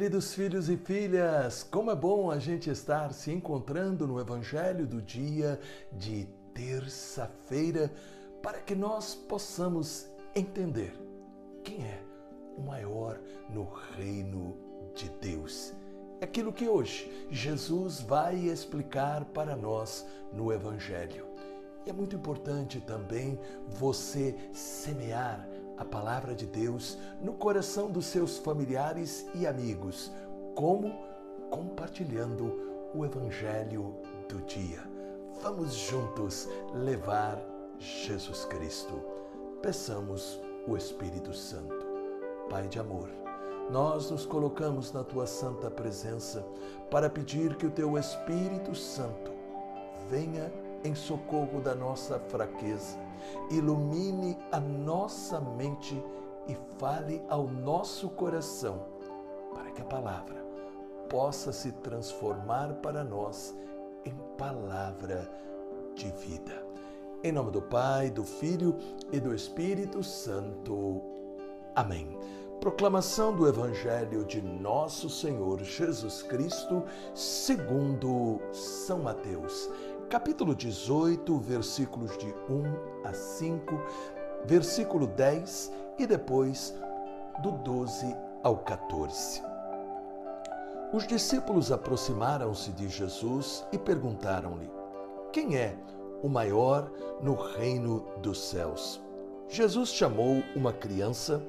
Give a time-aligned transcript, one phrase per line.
[0.00, 5.02] queridos filhos e filhas, como é bom a gente estar se encontrando no Evangelho do
[5.02, 5.60] dia
[5.92, 7.92] de terça-feira
[8.42, 10.94] para que nós possamos entender
[11.62, 12.02] quem é
[12.56, 13.20] o maior
[13.50, 14.56] no reino
[14.94, 15.74] de Deus.
[16.22, 21.26] Aquilo que hoje Jesus vai explicar para nós no Evangelho.
[21.84, 25.46] E é muito importante também você semear
[25.80, 30.12] a palavra de Deus no coração dos seus familiares e amigos,
[30.54, 30.94] como
[31.50, 33.96] compartilhando o Evangelho
[34.28, 34.80] do dia.
[35.42, 37.40] Vamos juntos levar
[37.78, 38.92] Jesus Cristo.
[39.62, 41.86] Peçamos o Espírito Santo.
[42.50, 43.08] Pai de amor,
[43.70, 46.44] nós nos colocamos na tua santa presença
[46.90, 49.32] para pedir que o teu Espírito Santo
[50.10, 50.52] venha
[50.84, 52.98] em socorro da nossa fraqueza,
[53.50, 56.02] ilumine a nossa mente
[56.46, 58.86] e fale ao nosso coração,
[59.54, 60.44] para que a palavra
[61.08, 63.54] possa se transformar para nós
[64.04, 65.30] em palavra
[65.94, 66.64] de vida.
[67.22, 68.76] Em nome do Pai, do Filho
[69.12, 71.02] e do Espírito Santo.
[71.74, 72.16] Amém.
[72.60, 76.82] Proclamação do Evangelho de Nosso Senhor Jesus Cristo,
[77.14, 79.68] segundo São Mateus
[80.10, 83.80] capítulo 18, versículos de 1 a 5,
[84.44, 86.74] versículo 10 e depois
[87.40, 89.40] do 12 ao 14.
[90.92, 94.68] Os discípulos aproximaram-se de Jesus e perguntaram-lhe:
[95.32, 95.78] Quem é
[96.24, 96.90] o maior
[97.22, 99.00] no reino dos céus?
[99.48, 101.40] Jesus chamou uma criança,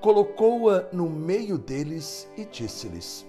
[0.00, 3.24] colocou-a no meio deles e disse-lhes: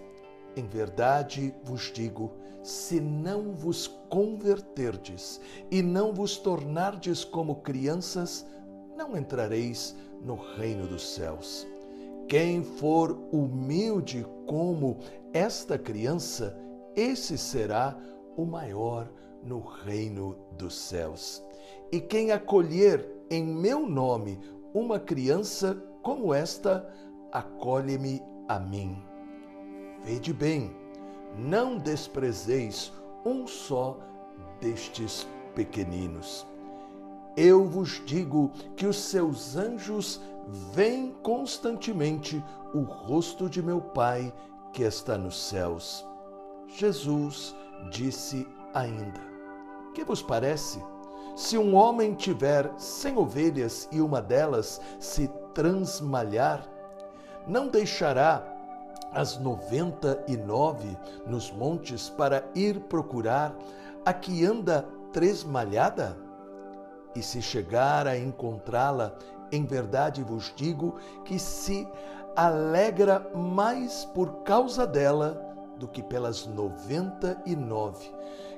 [0.58, 2.31] Em verdade vos digo,
[2.63, 8.44] se não vos converterdes e não vos tornardes como crianças,
[8.97, 11.67] não entrareis no reino dos céus.
[12.27, 14.98] Quem for humilde como
[15.32, 16.58] esta criança,
[16.95, 17.95] esse será
[18.36, 19.08] o maior
[19.43, 21.43] no reino dos céus.
[21.92, 24.39] E quem acolher em meu nome
[24.73, 26.92] uma criança como esta,
[27.32, 28.98] acolhe-me a mim.
[30.03, 30.75] Vede bem,
[31.37, 32.93] não desprezeis
[33.25, 33.97] um só
[34.59, 36.45] destes pequeninos.
[37.35, 40.21] Eu vos digo que os seus anjos
[40.73, 42.43] veem constantemente
[42.73, 44.33] o rosto de meu Pai
[44.73, 46.05] que está nos céus.
[46.67, 47.55] Jesus
[47.91, 49.21] disse ainda:
[49.93, 50.81] Que vos parece?
[51.35, 56.67] Se um homem tiver cem ovelhas e uma delas se transmalhar,
[57.45, 58.57] não deixará
[59.17, 60.95] as noventa e nove
[61.26, 63.55] nos montes para ir procurar
[64.05, 66.16] a que anda tresmalhada?
[67.16, 69.17] E se chegar a encontrá-la,
[69.52, 71.88] em verdade vos digo que se
[72.36, 75.44] alegra mais por causa dela
[75.80, 78.14] do que pelas noventa e nove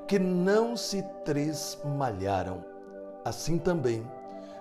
[0.08, 2.66] que não se tresmalharam.
[3.24, 4.06] Assim também,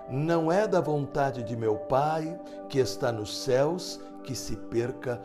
[0.09, 2.39] não é da vontade de meu Pai
[2.69, 5.19] que está nos céus que se perca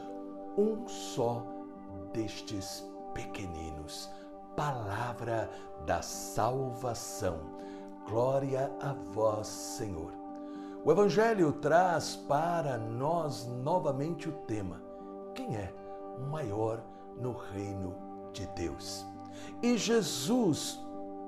[0.57, 1.45] um só
[2.13, 4.11] destes pequeninos.
[4.57, 5.51] Palavra
[5.85, 7.39] da salvação.
[8.09, 10.13] Glória a vós, Senhor.
[10.85, 14.81] O Evangelho traz para nós novamente o tema:
[15.35, 15.75] quem é
[16.19, 16.83] o maior
[17.17, 17.95] no reino
[18.33, 19.05] de Deus?
[19.63, 20.79] E Jesus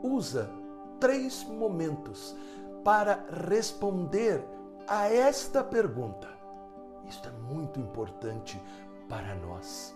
[0.03, 0.51] usa
[1.01, 2.37] três momentos
[2.85, 4.47] para responder
[4.87, 6.29] a esta pergunta.
[7.09, 8.61] Isto é muito importante
[9.09, 9.95] para nós.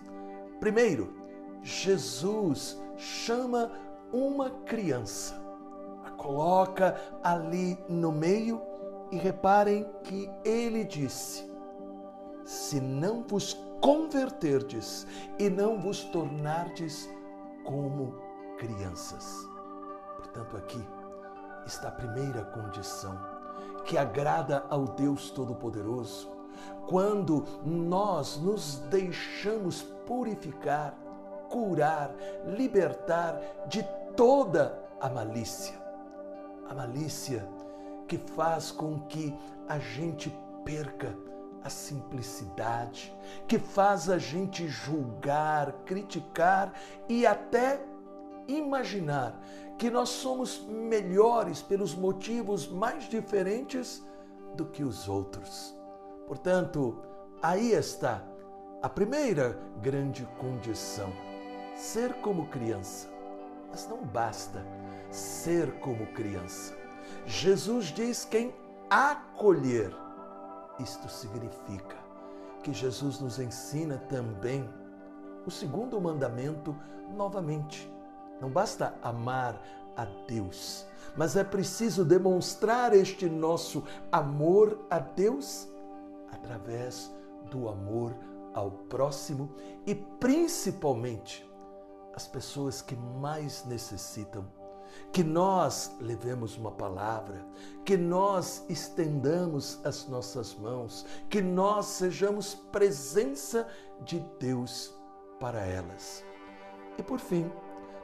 [0.59, 1.13] Primeiro,
[1.63, 3.71] Jesus chama
[4.13, 5.35] uma criança,
[6.05, 8.61] a coloca ali no meio
[9.11, 11.51] e reparem que ele disse:
[12.45, 15.07] Se não vos converterdes
[15.39, 17.09] e não vos tornardes
[17.65, 18.15] como
[18.59, 19.49] crianças.
[20.17, 20.85] Portanto, aqui
[21.67, 23.19] está a primeira condição
[23.85, 26.40] que agrada ao Deus Todo-Poderoso
[26.87, 30.95] quando nós nos deixamos purificar,
[31.49, 32.15] curar,
[32.45, 33.83] libertar de
[34.17, 35.75] toda a malícia.
[36.69, 37.49] A malícia
[38.07, 39.37] que faz com que
[39.69, 41.17] a gente perca
[41.63, 43.15] a simplicidade,
[43.47, 46.73] que faz a gente julgar, criticar
[47.09, 47.81] e até
[48.49, 49.41] imaginar
[49.79, 54.05] que nós somos melhores pelos motivos mais diferentes
[54.55, 55.80] do que os outros.
[56.31, 56.97] Portanto,
[57.43, 58.23] aí está
[58.81, 61.13] a primeira grande condição:
[61.75, 63.09] ser como criança.
[63.69, 64.65] Mas não basta
[65.11, 66.73] ser como criança.
[67.27, 68.55] Jesus diz quem
[68.89, 69.93] acolher.
[70.79, 71.97] Isto significa
[72.63, 74.71] que Jesus nos ensina também
[75.45, 76.77] o segundo mandamento
[77.13, 77.93] novamente.
[78.41, 79.61] Não basta amar
[79.97, 80.87] a Deus,
[81.17, 85.69] mas é preciso demonstrar este nosso amor a Deus
[86.33, 87.13] através
[87.51, 88.15] do amor
[88.55, 89.55] ao próximo
[89.87, 91.49] e principalmente
[92.15, 94.45] as pessoas que mais necessitam.
[95.13, 97.47] Que nós levemos uma palavra,
[97.85, 103.69] que nós estendamos as nossas mãos, que nós sejamos presença
[104.05, 104.93] de Deus
[105.39, 106.25] para elas.
[106.99, 107.51] E por fim,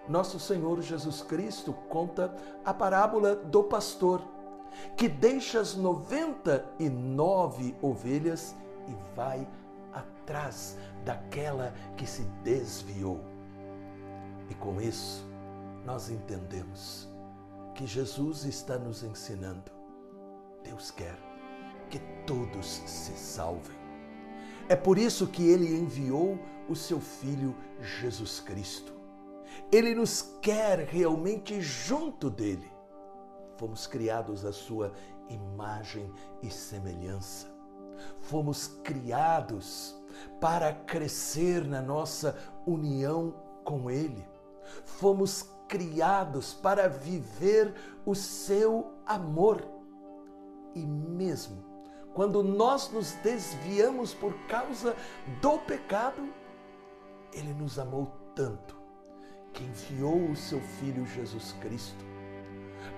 [0.08, 2.34] nosso Senhor Jesus Cristo conta
[2.64, 4.22] a parábola do pastor,
[4.96, 8.54] que deixa as 99 ovelhas
[8.88, 9.46] e vai
[9.92, 13.20] atrás daquela que se desviou.
[14.50, 15.26] E com isso,
[15.84, 17.08] nós entendemos
[17.74, 19.70] que Jesus está nos ensinando.
[20.62, 21.16] Deus quer
[21.90, 23.76] que todos se salvem.
[24.68, 26.38] É por isso que ele enviou
[26.68, 28.92] o seu filho Jesus Cristo.
[29.70, 32.68] Ele nos quer realmente junto dele.
[33.56, 34.92] Fomos criados à sua
[35.28, 36.12] imagem
[36.42, 37.48] e semelhança.
[38.20, 39.96] Fomos criados
[40.40, 42.36] para crescer na nossa
[42.66, 44.26] união com ele.
[44.84, 47.74] Fomos criados para viver
[48.04, 49.66] o seu amor.
[50.74, 51.64] E mesmo
[52.16, 54.96] quando nós nos desviamos por causa
[55.42, 56.26] do pecado,
[57.30, 58.74] ele nos amou tanto
[59.52, 62.15] que enviou o seu Filho Jesus Cristo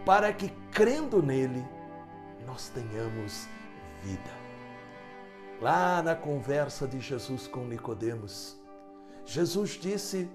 [0.04, 1.64] para que, crendo nele,
[2.46, 3.46] nós tenhamos
[4.02, 4.30] vida.
[5.60, 8.58] Lá na conversa de Jesus com Nicodemos,
[9.24, 10.30] Jesus disse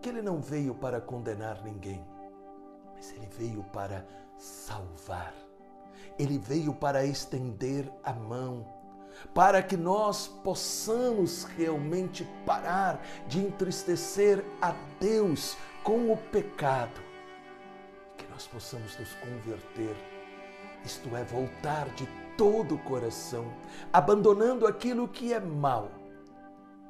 [0.00, 2.04] que ele não veio para condenar ninguém,
[2.94, 4.06] mas ele veio para
[4.38, 5.34] salvar.
[6.18, 8.66] Ele veio para estender a mão,
[9.34, 17.00] para que nós possamos realmente parar de entristecer a Deus com o pecado,
[18.32, 19.94] nós possamos nos converter,
[20.84, 23.44] isto é, voltar de todo o coração,
[23.92, 25.90] abandonando aquilo que é mal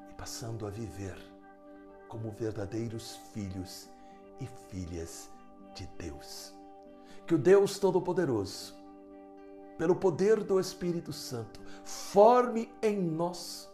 [0.09, 1.19] e passando a viver
[2.09, 3.91] como verdadeiros filhos
[4.39, 5.31] e filhas
[5.75, 6.55] de Deus.
[7.27, 8.75] Que o Deus Todo-Poderoso,
[9.77, 13.69] pelo poder do Espírito Santo, forme em nós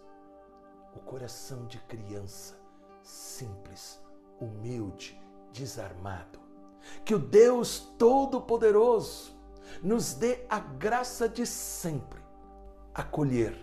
[0.94, 2.58] o coração de criança,
[3.02, 4.00] simples,
[4.40, 5.20] humilde,
[5.52, 6.37] desarmado.
[7.04, 9.36] Que o Deus Todo-Poderoso
[9.82, 12.20] nos dê a graça de sempre
[12.94, 13.56] acolher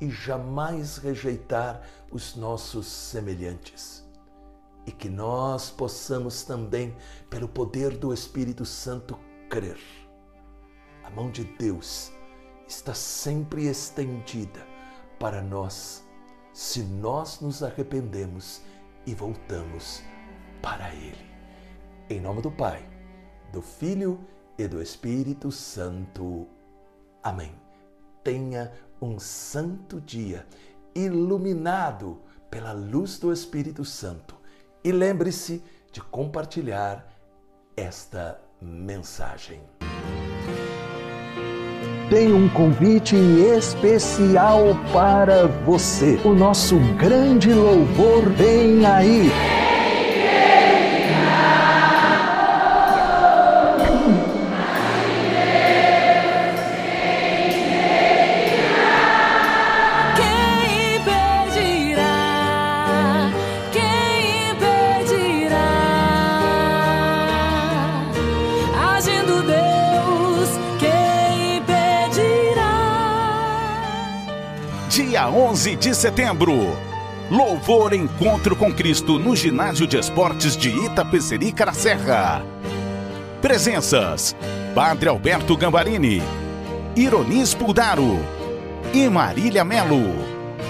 [0.00, 4.04] e jamais rejeitar os nossos semelhantes.
[4.84, 6.96] E que nós possamos também,
[7.28, 9.18] pelo poder do Espírito Santo,
[9.48, 9.78] crer.
[11.02, 12.12] A mão de Deus
[12.68, 14.66] está sempre estendida
[15.18, 16.04] para nós,
[16.52, 18.60] se nós nos arrependemos
[19.06, 20.02] e voltamos
[20.60, 21.35] para Ele.
[22.08, 22.88] Em nome do Pai,
[23.52, 24.20] do Filho
[24.56, 26.46] e do Espírito Santo.
[27.20, 27.50] Amém.
[28.22, 28.70] Tenha
[29.02, 30.46] um santo dia,
[30.94, 34.36] iluminado pela luz do Espírito Santo.
[34.84, 35.60] E lembre-se
[35.90, 37.12] de compartilhar
[37.76, 39.60] esta mensagem.
[42.08, 46.20] Tenho um convite especial para você.
[46.24, 49.28] O nosso grande louvor vem aí.
[74.88, 76.76] Dia 11 de setembro.
[77.30, 82.42] Louvor Encontro com Cristo no Ginásio de Esportes de Itapecerica na Serra.
[83.42, 84.36] Presenças:
[84.74, 86.22] Padre Alberto Gambarini,
[86.94, 88.18] Ironis Puldaro
[88.92, 90.14] e Marília Melo.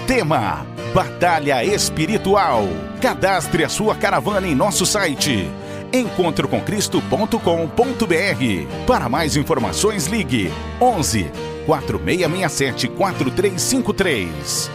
[0.06, 2.64] Tema: Batalha Espiritual.
[3.00, 5.50] Cadastre a sua caravana em nosso site
[5.92, 8.86] encontrocomcristo.com.br.
[8.86, 14.70] Para mais informações, ligue 11 4667 4353.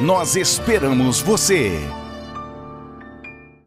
[0.00, 1.99] Nós esperamos você!